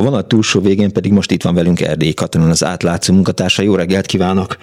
A 0.00 0.02
vonat 0.02 0.28
túlsó 0.28 0.60
végén 0.60 0.92
pedig 0.92 1.12
most 1.12 1.30
itt 1.30 1.42
van 1.42 1.54
velünk 1.54 1.80
Erdély 1.80 2.12
Katalin, 2.12 2.48
az 2.48 2.64
átlátszó 2.64 3.12
munkatársa. 3.12 3.62
Jó 3.62 3.74
reggelt 3.74 4.06
kívánok! 4.06 4.56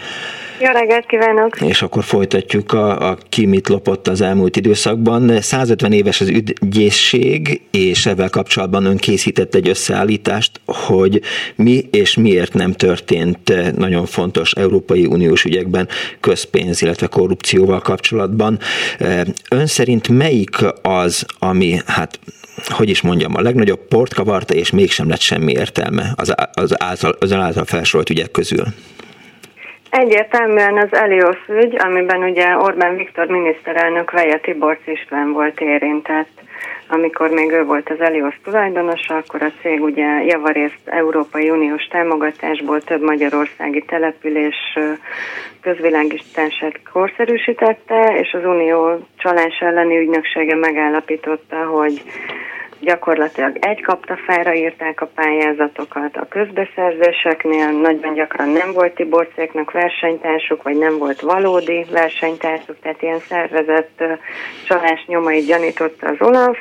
Jó 0.60 0.72
reggelt 0.72 1.06
kívánok! 1.06 1.62
És 1.62 1.82
akkor 1.82 2.04
folytatjuk 2.04 2.74
a, 2.74 3.10
a 3.10 3.18
ki 3.30 3.46
mit 3.46 3.70
lopott 3.70 4.08
az 4.08 4.22
elmúlt 4.22 4.56
időszakban. 4.56 5.42
150 5.42 5.92
éves 5.92 6.22
az 6.22 6.28
ügyészség, 6.28 7.62
és 7.72 8.06
ezzel 8.06 8.30
kapcsolatban 8.30 8.86
ön 8.86 8.98
készített 8.98 9.56
egy 9.56 9.70
összeállítást, 9.70 10.62
hogy 10.66 11.22
mi 11.56 11.88
és 11.92 12.16
miért 12.16 12.54
nem 12.54 12.72
történt 12.72 13.76
nagyon 13.78 14.06
fontos 14.06 14.52
Európai 14.52 15.06
Uniós 15.06 15.44
ügyekben 15.44 15.88
közpénz, 16.20 16.82
illetve 16.82 17.08
korrupcióval 17.08 17.80
kapcsolatban. 17.80 18.60
Ön 19.50 19.66
szerint 19.66 20.08
melyik 20.08 20.58
az, 20.82 21.26
ami 21.40 21.80
hát 21.86 22.20
hogy 22.68 22.90
is 22.90 23.02
mondjam, 23.02 23.36
a 23.36 23.42
legnagyobb 23.42 23.88
port 23.88 24.14
kavarta, 24.14 24.54
és 24.54 24.72
mégsem 24.72 25.10
lett 25.10 25.20
semmi 25.20 25.52
értelme 25.52 26.04
az, 26.16 26.34
az, 26.54 26.82
által, 26.84 27.16
az 27.20 27.34
által 27.34 27.66
felsorolt 27.66 28.10
ügyek 28.10 28.32
közül? 28.32 28.64
Egyértelműen 29.90 30.78
az 30.78 30.94
Elios 30.94 31.38
ügy, 31.48 31.76
amiben 31.80 32.24
ugye 32.24 32.58
Orbán 32.58 32.96
Viktor 32.96 33.28
miniszterelnök 33.28 34.12
Veje 34.12 34.40
Tiborc 34.40 34.88
István 34.88 35.32
volt 35.32 35.60
érintett. 35.60 36.41
Amikor 36.94 37.30
még 37.30 37.52
ő 37.52 37.64
volt 37.64 37.90
az 37.90 38.00
Elios 38.00 38.40
tulajdonosa, 38.44 39.16
akkor 39.16 39.42
a 39.42 39.52
cég 39.62 39.82
ugye 39.82 40.24
javarészt 40.24 40.80
Európai 40.86 41.50
Uniós 41.50 41.84
támogatásból 41.84 42.82
több 42.82 43.02
magyarországi 43.02 43.84
település 43.88 44.78
közvilágítását 45.62 46.80
korszerűsítette, 46.94 48.20
és 48.20 48.34
az 48.34 48.44
Unió 48.46 49.08
csalás 49.18 49.60
elleni 49.60 49.98
ügynöksége 49.98 50.56
megállapította, 50.56 51.66
hogy 51.66 52.02
gyakorlatilag 52.82 53.58
egy 53.60 53.82
kaptafára 53.82 54.54
írták 54.54 55.02
a 55.02 55.10
pályázatokat, 55.16 56.18
a 56.18 56.28
közbeszerzéseknél 56.30 57.72
nagyon 57.72 58.14
gyakran 58.14 58.50
nem 58.50 58.74
volt 58.74 58.96
Tiborcéknak 58.96 59.72
versenytársuk, 59.72 60.64
vagy 60.64 60.78
nem 60.78 60.98
volt 60.98 61.22
valódi 61.22 61.86
versenytársuk, 61.92 62.76
tehát 62.82 63.02
ilyen 63.02 63.20
szervezett 63.20 64.04
csalás 64.68 65.06
nyomait 65.08 65.46
gyanította 65.46 66.08
az 66.08 66.18
Olaf. 66.20 66.58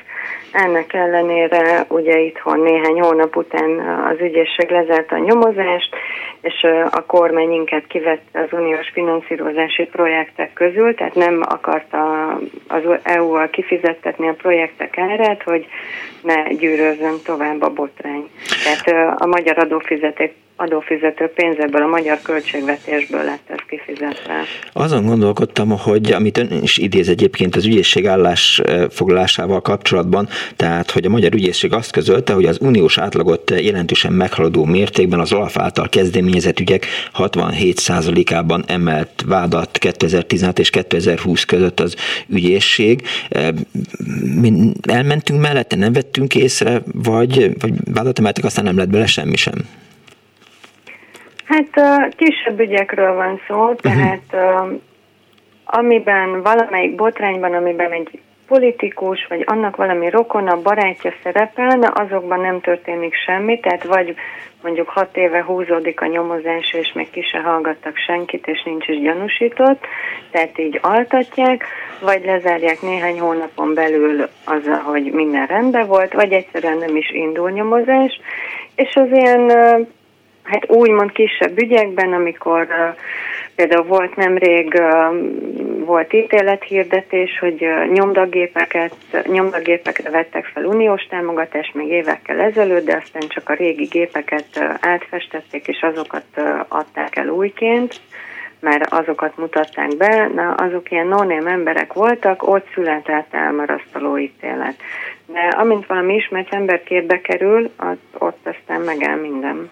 Ennek 0.52 0.92
ellenére 0.92 1.84
ugye 1.88 2.18
itthon 2.18 2.60
néhány 2.60 3.00
hónap 3.00 3.36
után 3.36 3.78
az 4.10 4.20
ügyészség 4.20 4.70
lezárta 4.70 5.14
a 5.14 5.18
nyomozást, 5.18 5.94
és 6.40 6.66
a 6.90 7.04
kormány 7.06 7.52
inkább 7.52 7.86
kivette 7.86 8.40
az 8.40 8.58
uniós 8.58 8.88
finanszírozási 8.92 9.84
projektek 9.84 10.52
közül, 10.52 10.94
tehát 10.94 11.14
nem 11.14 11.40
akarta 11.48 12.28
az 12.68 12.82
EU-val 13.02 13.50
kifizettetni 13.50 14.28
a 14.28 14.34
projektek 14.34 14.98
árát, 14.98 15.42
hogy 15.42 15.66
ne 16.22 16.52
gyűrözzön 16.52 17.14
tovább 17.24 17.62
a 17.62 17.70
botrány. 17.70 18.30
Tehát 18.64 19.18
a 19.20 19.26
magyar 19.26 19.58
adófizeték 19.58 20.34
adófizető 20.60 21.26
pénzekből, 21.34 21.82
a 21.82 21.86
magyar 21.86 22.18
költségvetésből 22.22 23.22
lett 23.24 23.50
ez 23.50 23.58
kifizetve. 23.68 24.34
Azon 24.72 25.06
gondolkodtam, 25.06 25.70
hogy 25.78 26.12
amit 26.12 26.38
ön 26.38 26.58
is 26.62 26.78
idéz 26.78 27.08
egyébként 27.08 27.56
az 27.56 27.64
ügyészség 27.64 28.06
állásfoglalásával 28.06 29.60
kapcsolatban, 29.60 30.28
tehát 30.56 30.90
hogy 30.90 31.04
a 31.04 31.08
magyar 31.08 31.34
ügyészség 31.34 31.72
azt 31.72 31.92
közölte, 31.92 32.32
hogy 32.32 32.44
az 32.44 32.58
uniós 32.60 32.98
átlagot 32.98 33.50
jelentősen 33.60 34.12
meghaladó 34.12 34.64
mértékben 34.64 35.20
az 35.20 35.32
Olaf 35.32 35.58
által 35.58 35.88
kezdeményezett 35.88 36.60
ügyek 36.60 36.86
67%-ában 37.14 38.64
emelt 38.66 39.24
vádat 39.26 39.78
2016 39.78 40.58
és 40.58 40.70
2020 40.70 41.44
között 41.44 41.80
az 41.80 41.94
ügyészség. 42.28 43.02
Mi 44.40 44.72
elmentünk 44.88 45.40
mellette, 45.40 45.76
nem 45.76 45.92
vettünk 45.92 46.34
észre, 46.34 46.82
vagy, 46.92 47.60
vagy 47.60 47.72
vádat 47.92 48.18
emeltek, 48.18 48.44
aztán 48.44 48.64
nem 48.64 48.76
lett 48.76 48.90
bele 48.90 49.06
semmi 49.06 49.36
sem. 49.36 49.54
Hát 51.50 52.14
kisebb 52.16 52.60
ügyekről 52.60 53.14
van 53.14 53.40
szó, 53.48 53.64
mhm. 53.64 53.76
tehát 53.76 54.22
uh-huh. 54.32 54.80
amiben 55.64 56.42
valamelyik 56.42 56.94
botrányban, 56.94 57.54
amiben 57.54 57.92
egy 57.92 58.20
politikus, 58.46 59.26
vagy 59.28 59.42
annak 59.46 59.76
valami 59.76 60.10
rokona, 60.10 60.62
barátja 60.62 61.12
szerepelne, 61.22 61.92
azokban 61.94 62.40
nem 62.40 62.60
történik 62.60 63.14
semmi, 63.14 63.60
tehát 63.60 63.84
vagy 63.84 64.14
mondjuk 64.62 64.88
hat 64.88 65.16
éve 65.16 65.42
húzódik 65.42 66.00
a 66.00 66.06
nyomozás, 66.06 66.72
és 66.72 66.92
még 66.92 67.10
ki 67.10 67.22
se 67.22 67.38
hallgattak 67.38 67.96
senkit, 67.96 68.46
és 68.46 68.62
nincs 68.62 68.88
is 68.88 69.00
gyanúsított, 69.00 69.86
tehát 70.30 70.58
így 70.58 70.78
altatják, 70.82 71.64
vagy 72.00 72.24
lezárják 72.24 72.82
néhány 72.82 73.20
hónapon 73.20 73.74
belül 73.74 74.28
az, 74.44 74.70
hogy 74.84 75.10
minden 75.12 75.46
rendben 75.46 75.86
volt, 75.86 76.12
vagy 76.12 76.32
egyszerűen 76.32 76.78
nem 76.78 76.96
is 76.96 77.10
indul 77.10 77.50
nyomozás, 77.50 78.20
és 78.74 78.94
az 78.94 79.08
ilyen 79.10 79.50
hát 80.42 80.70
úgymond 80.70 81.12
kisebb 81.12 81.58
ügyekben, 81.58 82.12
amikor 82.12 82.68
például 83.54 83.84
volt 83.84 84.16
nemrég 84.16 84.74
uh, 84.74 85.84
volt 85.84 86.12
ítélethirdetés, 86.12 87.38
hogy 87.38 87.64
uh, 87.64 87.92
nyomdagépeket, 87.92 88.94
nyomdagépekre 89.26 90.10
vettek 90.10 90.44
fel 90.44 90.64
uniós 90.64 91.02
támogatást 91.02 91.74
még 91.74 91.88
évekkel 91.88 92.40
ezelőtt, 92.40 92.84
de 92.84 93.00
aztán 93.02 93.28
csak 93.28 93.48
a 93.48 93.54
régi 93.54 93.84
gépeket 93.84 94.78
átfestették, 94.80 95.68
és 95.68 95.80
azokat 95.82 96.24
adták 96.68 97.16
el 97.16 97.28
újként 97.28 98.00
mert 98.60 98.92
azokat 98.92 99.36
mutatták 99.36 99.96
be, 99.96 100.30
na 100.34 100.54
azok 100.54 100.90
ilyen 100.90 101.06
no 101.06 101.30
emberek 101.30 101.92
voltak, 101.92 102.48
ott 102.48 102.66
született 102.74 103.34
elmarasztaló 103.34 104.18
ítélet. 104.18 104.76
De 105.26 105.40
amint 105.40 105.86
valami 105.86 106.14
ismert 106.14 106.54
ember 106.54 106.82
képbe 106.82 107.20
kerül, 107.20 107.70
ott, 107.78 108.14
ott 108.18 108.46
aztán 108.46 108.80
megáll 108.80 109.16
minden 109.16 109.70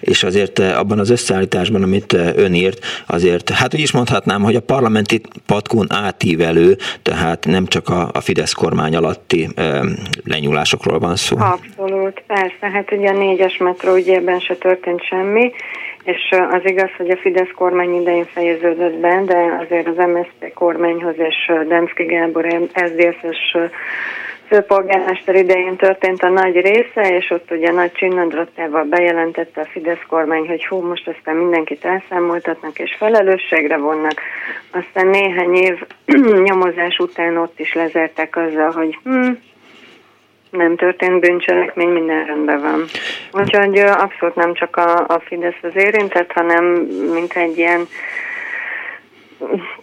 és 0.00 0.22
azért 0.22 0.58
eh, 0.58 0.78
abban 0.78 0.98
az 0.98 1.10
összeállításban, 1.10 1.82
amit 1.82 2.12
eh, 2.12 2.32
ön 2.36 2.54
írt, 2.54 2.78
azért, 3.06 3.50
hát 3.50 3.74
úgy 3.74 3.80
is 3.80 3.92
mondhatnám, 3.92 4.42
hogy 4.42 4.54
a 4.54 4.60
parlamenti 4.60 5.20
patkón 5.46 5.86
átívelő, 5.88 6.76
tehát 7.02 7.46
nem 7.46 7.66
csak 7.66 7.88
a, 7.88 8.10
a 8.12 8.20
Fidesz 8.20 8.52
kormány 8.52 8.96
alatti 8.96 9.48
e, 9.54 9.80
lenyúlásokról 10.24 10.98
van 10.98 11.16
szó. 11.16 11.36
Abszolút, 11.38 12.22
persze, 12.26 12.70
hát 12.72 12.92
ugye 12.92 13.08
a 13.08 13.18
négyes 13.18 13.56
metró 13.56 13.94
ügyében 13.94 14.40
se 14.40 14.54
történt 14.54 15.02
semmi, 15.04 15.52
és 16.04 16.34
az 16.50 16.60
igaz, 16.64 16.90
hogy 16.96 17.10
a 17.10 17.16
Fidesz 17.16 17.50
kormány 17.54 18.00
idején 18.00 18.24
fejeződött 18.24 18.98
be, 18.98 19.22
de 19.26 19.58
azért 19.64 19.86
az 19.86 19.96
MSZP 19.96 20.52
kormányhoz 20.54 21.14
és 21.16 21.52
Demszki 21.68 22.04
Gábor 22.04 22.68
SZDSZ-es 22.74 23.56
főpolgármester 24.48 25.34
idején 25.34 25.76
történt 25.76 26.22
a 26.22 26.28
nagy 26.28 26.54
része, 26.54 27.16
és 27.16 27.30
ott 27.30 27.50
ugye 27.50 27.72
nagy 27.72 27.92
csinnadrottával 27.92 28.84
bejelentette 28.84 29.60
a 29.60 29.64
Fidesz 29.64 30.02
kormány, 30.08 30.46
hogy 30.46 30.66
hú, 30.66 30.80
most 30.80 31.08
aztán 31.08 31.36
mindenkit 31.36 31.84
elszámoltatnak 31.84 32.78
és 32.78 32.94
felelősségre 32.98 33.76
vonnak. 33.76 34.20
Aztán 34.70 35.06
néhány 35.06 35.54
év 35.54 35.82
nyomozás 36.48 36.98
után 36.98 37.36
ott 37.36 37.60
is 37.60 37.74
lezertek 37.74 38.36
azzal, 38.36 38.70
hogy 38.70 38.98
hm, 39.04 39.30
nem 40.50 40.76
történt 40.76 41.20
bűncselekmény, 41.20 41.88
minden 41.88 42.24
rendben 42.24 42.60
van. 42.60 42.84
Úgyhogy 43.32 43.78
abszolút 43.78 44.34
nem 44.34 44.54
csak 44.54 44.76
a, 44.76 44.98
a 44.98 45.20
Fidesz 45.24 45.62
az 45.62 45.76
érintett, 45.76 46.32
hanem 46.32 46.64
mint 47.12 47.32
egy 47.32 47.58
ilyen 47.58 47.88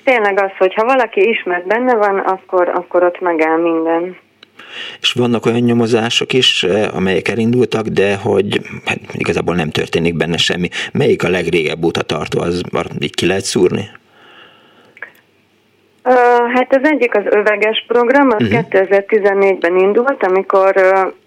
tényleg 0.04 0.40
az, 0.40 0.52
hogy 0.58 0.74
ha 0.74 0.86
valaki 0.86 1.30
ismert 1.30 1.68
benne 1.68 1.96
van, 1.96 2.20
akkor, 2.20 2.70
akkor 2.70 3.04
ott 3.04 3.20
megáll 3.20 3.58
minden 3.58 4.18
és 5.02 5.12
vannak 5.12 5.46
olyan 5.46 5.60
nyomozások 5.60 6.34
is, 6.34 6.64
eh, 6.64 6.96
amelyek 6.96 7.28
elindultak, 7.28 7.88
de 7.88 8.16
hogy 8.16 8.62
hát 8.86 9.00
igazából 9.14 9.56
nem 9.56 9.70
történik 9.70 10.16
benne 10.16 10.38
semmi. 10.38 10.70
Melyik 10.94 11.24
a 11.24 11.30
legrégebb 11.30 11.84
óta 11.84 12.02
tartó, 12.02 12.42
az 12.42 12.62
így 13.00 13.16
ki 13.16 13.26
lehet 13.26 13.44
szúrni? 13.44 13.90
Hát 16.54 16.76
az 16.76 16.90
egyik 16.90 17.16
az 17.16 17.24
öveges 17.26 17.84
program, 17.88 18.30
az 18.30 18.42
uh-huh. 18.42 18.60
Mhm. 18.60 18.78
2014-ben 18.78 19.78
indult, 19.78 20.24
amikor 20.24 20.74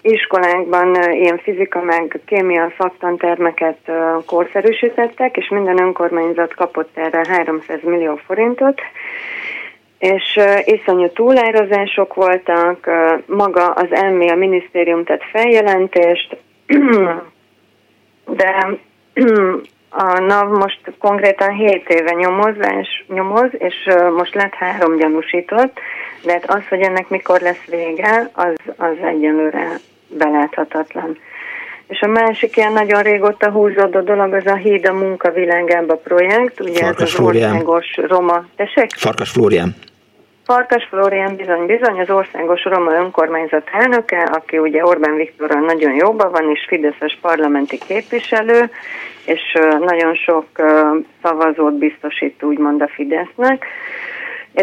iskolákban 0.02 1.12
ilyen 1.12 1.38
fizika 1.38 1.82
meg 1.82 2.20
kémia 2.26 2.72
szaktantermeket 2.78 3.78
korszerűsítettek, 4.26 5.36
és 5.36 5.48
minden 5.48 5.80
önkormányzat 5.80 6.54
kapott 6.54 6.90
erre 6.94 7.24
300 7.28 7.78
millió 7.82 8.20
forintot, 8.26 8.80
és 9.98 10.38
iszonyú 10.64 11.08
túlározások 11.08 12.14
voltak, 12.14 12.90
maga 13.26 13.70
az 13.70 13.86
elmé 13.90 14.28
a 14.28 14.34
minisztérium 14.34 15.04
tett 15.04 15.22
feljelentést, 15.32 16.36
de 18.26 18.78
a 19.90 20.18
NAV 20.20 20.48
most 20.48 20.80
konkrétan 20.98 21.50
7 21.50 21.88
éve 21.88 22.12
nyomozás, 22.12 23.04
nyomoz, 23.08 23.50
és 23.58 23.88
most 24.16 24.34
lett 24.34 24.54
három 24.54 24.96
gyanúsított, 24.96 25.80
de 26.24 26.32
hát 26.32 26.50
az, 26.50 26.68
hogy 26.68 26.80
ennek 26.80 27.08
mikor 27.08 27.40
lesz 27.40 27.64
vége, 27.64 28.30
az, 28.32 28.54
az 28.76 28.96
egyelőre 29.02 29.68
beláthatatlan. 30.08 31.18
És 31.88 32.00
a 32.00 32.06
másik 32.06 32.56
ilyen 32.56 32.72
nagyon 32.72 33.02
régóta 33.02 33.50
húzódó 33.50 34.00
dolog 34.00 34.32
az 34.32 34.46
a 34.46 34.54
Híd 34.54 34.86
a 34.86 34.92
munkavilágába 34.92 35.96
projekt, 35.96 36.60
ugye 36.60 36.80
Farkas 36.80 37.12
ez 37.12 37.18
az 37.18 37.24
országos 37.24 37.96
roma... 37.96 38.44
Tessék? 38.56 38.90
Farkas 38.96 39.30
Flórián. 39.30 39.74
Farkas 40.44 40.86
Flórián 40.90 41.36
bizony-bizony 41.36 42.00
az 42.00 42.10
országos 42.10 42.64
roma 42.64 42.92
önkormányzat 42.92 43.68
elnöke, 43.72 44.22
aki 44.22 44.58
ugye 44.58 44.84
Orbán 44.84 45.16
Viktorral 45.16 45.60
nagyon 45.60 45.94
jóban 45.94 46.30
van, 46.30 46.50
és 46.50 46.64
Fideszes 46.68 47.18
parlamenti 47.20 47.78
képviselő, 47.78 48.70
és 49.24 49.40
nagyon 49.80 50.14
sok 50.14 50.46
szavazót 51.22 51.78
biztosít 51.78 52.42
úgymond 52.42 52.82
a 52.82 52.88
Fidesznek. 52.88 53.66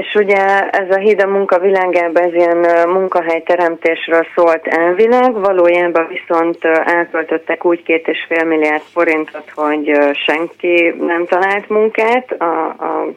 És 0.02 0.16
ugye 0.16 0.70
ez 0.70 0.90
a 0.90 0.98
híd 0.98 1.22
a 1.22 1.28
munka 1.28 1.60
világában 1.60 2.24
ez 2.24 2.34
ilyen 2.34 2.88
munkahelyteremtésről 2.90 4.28
szólt 4.36 4.68
elvileg, 4.68 5.34
valójában 5.34 6.08
viszont 6.08 6.66
elköltöttek 6.86 7.66
úgy 7.66 7.84
két 7.84 8.08
és 8.08 8.26
fél 8.28 8.46
milliárd 8.46 8.82
forintot, 8.94 9.52
hogy 9.56 9.92
senki 10.26 10.96
nem 11.00 11.26
talált 11.26 11.70
munkát 11.70 12.32
a, 12.32 12.68
a 12.68 13.08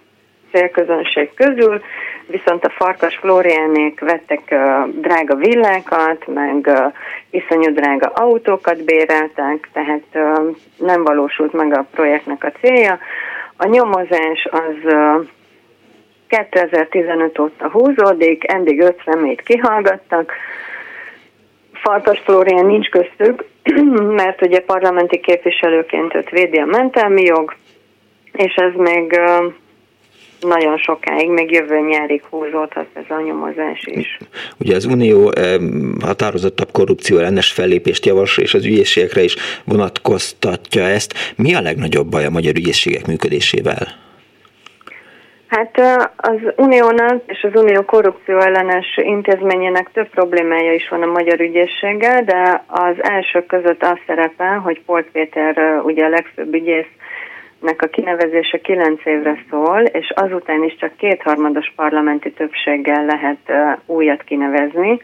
célközönség 0.53 1.35
közül, 1.35 1.81
viszont 2.27 2.65
a 2.65 2.71
Farkas 2.71 3.17
Flóriánék 3.17 4.01
vettek 4.01 4.55
drága 4.91 5.35
villákat, 5.35 6.27
meg 6.27 6.71
iszonyú 7.31 7.73
drága 7.73 8.07
autókat 8.07 8.85
béreltek, 8.85 9.69
tehát 9.73 10.27
nem 10.77 11.03
valósult 11.05 11.53
meg 11.53 11.79
a 11.79 11.87
projektnek 11.95 12.45
a 12.45 12.53
célja. 12.61 12.99
A 13.57 13.67
nyomozás 13.67 14.49
az 14.51 14.95
2015 16.29 17.39
óta 17.39 17.71
húzódik, 17.71 18.53
eddig 18.53 18.81
öt 18.81 19.03
szemét 19.05 19.41
kihallgattak. 19.41 20.33
Farkas 21.73 22.19
Flórián 22.19 22.67
nincs 22.67 22.89
köztük, 22.89 23.45
mert 24.23 24.43
ugye 24.43 24.61
parlamenti 24.61 25.21
képviselőként 25.21 26.15
őt 26.15 26.31
védi 26.31 26.59
a 26.59 26.65
mentelmi 26.65 27.23
jog, 27.23 27.55
és 28.33 28.55
ez 28.55 28.73
még 28.77 29.21
nagyon 30.41 30.79
sokáig, 30.79 31.29
még 31.29 31.51
jövő 31.51 31.81
nyárig 31.81 32.23
húzódhat 32.31 32.87
ez 32.93 33.05
a 33.09 33.21
nyomozás 33.21 33.83
is. 33.85 34.19
Ugye 34.59 34.77
az 34.77 34.85
Unió 34.85 35.33
határozottabb 36.01 36.71
korrupció 36.73 37.19
ellenes 37.19 37.53
fellépést 37.53 38.07
javasol, 38.07 38.45
és 38.45 38.55
az 38.55 38.65
ügyészségekre 38.65 39.23
is 39.23 39.37
vonatkoztatja 39.65 40.83
ezt. 40.83 41.15
Mi 41.37 41.55
a 41.55 41.61
legnagyobb 41.61 42.07
baj 42.07 42.25
a 42.25 42.31
magyar 42.31 42.57
ügyészségek 42.57 43.07
működésével? 43.07 44.08
Hát 45.49 45.81
az 46.17 46.39
Uniónak 46.57 47.23
és 47.27 47.43
az 47.43 47.61
Unió 47.61 47.83
korrupció 47.83 48.39
ellenes 48.39 48.97
intézményének 48.97 49.91
több 49.93 50.09
problémája 50.09 50.73
is 50.73 50.89
van 50.89 51.03
a 51.03 51.07
magyar 51.07 51.41
ügyészséggel, 51.41 52.23
de 52.25 52.65
az 52.67 52.95
első 52.99 53.47
között 53.47 53.83
az 53.83 53.99
szerepel, 54.07 54.59
hogy 54.59 54.83
Polt 54.87 55.07
Péter 55.13 55.81
ugye 55.83 56.05
a 56.05 56.09
legfőbb 56.09 56.55
ügyész 56.55 56.87
a 57.61 57.87
kinevezése 57.87 58.59
kilenc 58.61 59.07
évre 59.07 59.45
szól, 59.51 59.81
és 59.81 60.13
azután 60.15 60.65
is 60.65 60.77
csak 60.77 60.97
kétharmados 60.97 61.73
parlamenti 61.77 62.33
többséggel 62.33 63.05
lehet 63.05 63.79
újat 63.87 64.23
kinevezni. 64.23 65.01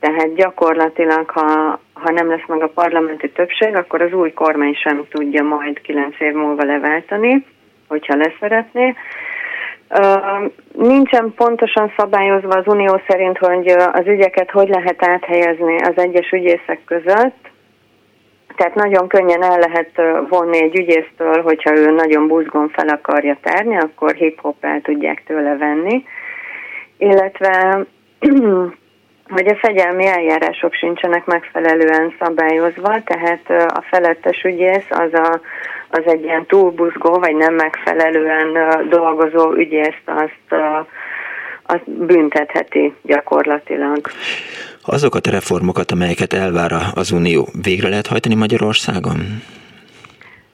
Tehát 0.00 0.34
gyakorlatilag, 0.34 1.30
ha, 1.30 1.80
ha 1.92 2.10
nem 2.10 2.28
lesz 2.28 2.46
meg 2.46 2.62
a 2.62 2.68
parlamenti 2.68 3.30
többség, 3.30 3.76
akkor 3.76 4.02
az 4.02 4.12
új 4.12 4.32
kormány 4.32 4.74
sem 4.74 5.06
tudja 5.10 5.42
majd 5.42 5.80
kilenc 5.80 6.20
év 6.20 6.32
múlva 6.32 6.64
leváltani, 6.64 7.44
hogyha 7.88 8.16
leszeretné. 8.16 8.94
Nincsen 10.72 11.32
pontosan 11.36 11.92
szabályozva 11.96 12.48
az 12.48 12.66
Unió 12.66 13.00
szerint, 13.08 13.38
hogy 13.38 13.68
az 13.68 14.06
ügyeket 14.06 14.50
hogy 14.50 14.68
lehet 14.68 15.06
áthelyezni 15.06 15.76
az 15.80 15.92
egyes 15.96 16.30
ügyészek 16.30 16.80
között, 16.84 17.50
tehát 18.56 18.74
nagyon 18.74 19.08
könnyen 19.08 19.42
el 19.42 19.58
lehet 19.58 19.90
vonni 20.28 20.62
egy 20.62 20.78
ügyésztől, 20.78 21.42
hogyha 21.42 21.76
ő 21.76 21.90
nagyon 21.90 22.26
buzgón 22.26 22.68
fel 22.68 22.88
akarja 22.88 23.38
tárni, 23.42 23.76
akkor 23.76 24.14
hip-hop 24.14 24.64
el 24.64 24.80
tudják 24.80 25.22
tőle 25.26 25.56
venni. 25.56 26.04
Illetve 26.98 27.84
hogy 29.28 29.46
a 29.46 29.56
fegyelmi 29.56 30.06
eljárások 30.06 30.74
sincsenek 30.74 31.24
megfelelően 31.24 32.14
szabályozva, 32.18 33.02
tehát 33.04 33.70
a 33.72 33.84
felettes 33.90 34.42
ügyész 34.42 34.86
az, 34.90 35.12
a, 35.12 35.40
az 35.88 36.02
egy 36.04 36.24
ilyen 36.24 36.46
túlbuzgó, 36.46 37.18
vagy 37.18 37.36
nem 37.36 37.54
megfelelően 37.54 38.78
dolgozó 38.88 39.52
ügyészt 39.52 40.02
azt, 40.04 40.62
azt 41.62 41.90
büntetheti 41.90 42.94
gyakorlatilag. 43.02 44.00
Azokat 44.82 45.26
a 45.26 45.30
reformokat, 45.30 45.90
amelyeket 45.90 46.32
elvár 46.32 46.72
az 46.94 47.12
Unió, 47.12 47.48
végre 47.62 47.88
lehet 47.88 48.06
hajtani 48.06 48.34
Magyarországon? 48.34 49.42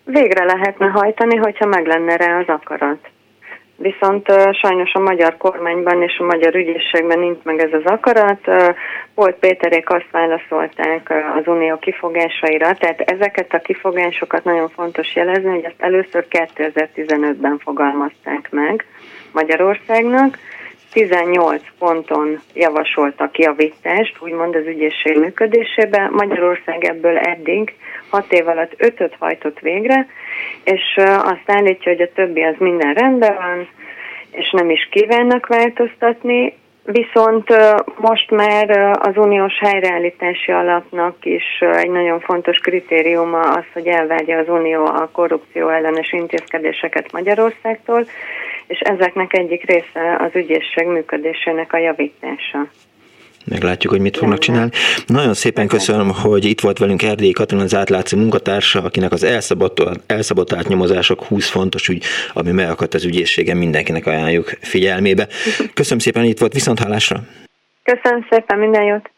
Végre 0.05 0.45
lehetne 0.45 0.87
hajtani, 0.87 1.37
hogyha 1.37 1.67
meg 1.67 1.87
lenne 1.87 2.17
rá 2.17 2.39
az 2.39 2.49
akarat. 2.49 3.09
Viszont 3.83 4.27
sajnos 4.53 4.93
a 4.93 4.99
magyar 4.99 5.37
kormányban 5.37 6.03
és 6.03 6.19
a 6.19 6.25
magyar 6.25 6.55
ügyészségben 6.55 7.19
nincs 7.19 7.43
meg 7.43 7.59
ez 7.59 7.73
az 7.73 7.85
akarat. 7.85 8.41
Polt 9.15 9.35
Péterék 9.35 9.91
azt 9.91 10.11
válaszolták 10.11 11.13
az 11.39 11.47
unió 11.47 11.79
kifogásaira, 11.79 12.75
tehát 12.75 13.01
ezeket 13.01 13.55
a 13.55 13.59
kifogásokat 13.59 14.45
nagyon 14.45 14.69
fontos 14.69 15.15
jelezni, 15.15 15.51
hogy 15.51 15.65
ezt 15.65 15.83
először 15.83 16.27
2015-ben 16.31 17.59
fogalmazták 17.59 18.49
meg 18.51 18.85
Magyarországnak, 19.33 20.39
18 20.93 21.63
ponton 21.79 22.41
javasoltak 22.55 23.39
javítást, 23.39 24.17
úgymond 24.21 24.55
az 24.55 24.67
ügyészség 24.67 25.19
működésébe. 25.19 26.09
Magyarország 26.13 26.85
ebből 26.85 27.19
eddig 27.19 27.75
6 28.09 28.33
év 28.33 28.49
alatt 28.49 28.73
5-öt 28.79 29.15
hajtott 29.19 29.59
végre, 29.61 30.07
és 30.65 30.97
azt 31.05 31.47
állítja, 31.47 31.93
hogy 31.93 32.01
a 32.01 32.13
többi 32.15 32.43
az 32.43 32.55
minden 32.59 32.95
rendben 32.95 33.35
van, 33.35 33.69
és 34.31 34.51
nem 34.51 34.71
is 34.71 34.89
kívánnak 34.91 35.47
változtatni, 35.47 36.55
Viszont 36.85 37.49
most 37.97 38.31
már 38.31 38.71
az 39.01 39.17
uniós 39.17 39.59
helyreállítási 39.59 40.53
alapnak 40.53 41.25
is 41.25 41.61
egy 41.61 41.91
nagyon 41.91 42.21
fontos 42.21 42.59
kritériuma 42.59 43.41
az, 43.41 43.65
hogy 43.73 43.87
elvárja 43.87 44.39
az 44.39 44.49
unió 44.49 44.85
a 44.85 45.09
korrupció 45.13 45.69
ellenes 45.69 46.13
intézkedéseket 46.13 47.13
Magyarországtól, 47.13 48.07
és 48.67 48.79
ezeknek 48.79 49.33
egyik 49.33 49.65
része 49.65 50.17
az 50.19 50.31
ügyészség 50.35 50.87
működésének 50.87 51.73
a 51.73 51.79
javítása. 51.79 52.67
Meglátjuk, 53.45 53.93
hogy 53.93 54.03
mit 54.03 54.17
fognak 54.17 54.39
csinálni. 54.39 54.71
Nagyon 55.07 55.35
szépen 55.35 55.67
köszönöm, 55.69 56.11
hogy 56.11 56.45
itt 56.45 56.61
volt 56.61 56.79
velünk 56.79 57.03
Erdély 57.03 57.31
Katalin, 57.31 57.65
az 57.65 57.75
átlátszó 57.75 58.19
munkatársa, 58.19 58.83
akinek 58.83 59.13
az 59.13 59.25
elszabotált 60.07 60.69
nyomozások 60.69 61.25
20 61.25 61.49
fontos 61.49 61.89
ügy, 61.89 62.05
ami 62.33 62.51
megakadt 62.51 62.95
az 62.95 63.05
ügyészségen, 63.05 63.57
mindenkinek 63.57 64.07
ajánljuk 64.07 64.53
figyelmébe. 64.61 65.29
Köszönöm 65.75 65.99
szépen, 65.99 66.25
itt 66.25 66.39
volt, 66.39 66.53
viszont 66.53 66.79
hallásra. 66.79 67.21
Köszönöm 67.83 68.27
szépen, 68.31 68.59
minden 68.59 68.83
jót! 68.83 69.11